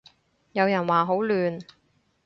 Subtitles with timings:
[0.53, 1.61] 有人話好亂